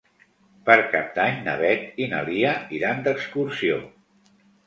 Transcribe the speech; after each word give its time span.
Per 0.67 0.75
Cap 0.93 1.11
d'Any 1.17 1.35
na 1.49 1.53
Beth 1.59 2.01
i 2.05 2.09
na 2.15 2.23
Lia 2.31 2.55
iran 2.79 3.05
d'excursió. 3.09 3.77